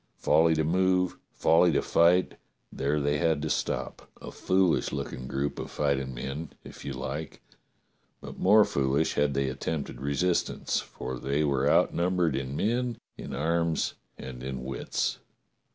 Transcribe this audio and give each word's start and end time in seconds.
Folly 0.17 0.55
to 0.55 0.63
move, 0.63 1.17
folly 1.31 1.71
to 1.73 1.83
fight, 1.83 2.39
there 2.73 2.99
they 2.99 3.19
had 3.19 3.39
to 3.43 3.51
stop— 3.51 4.09
a 4.19 4.31
foolish 4.31 4.91
looking 4.91 5.27
group 5.27 5.59
of 5.59 5.69
fighting 5.69 6.15
men, 6.15 6.49
if 6.63 6.83
you 6.83 6.91
like, 6.91 7.39
but 8.19 8.39
more 8.39 8.65
foolish 8.65 9.13
had 9.13 9.35
they 9.35 9.47
attempted 9.47 10.01
resistance, 10.01 10.79
for 10.79 11.19
they 11.19 11.43
were 11.43 11.69
outnumbered 11.69 12.35
in 12.35 12.55
men, 12.55 12.97
in 13.15 13.31
arms, 13.35 13.93
and 14.17 14.41
in 14.41 14.63
wits. 14.63 15.19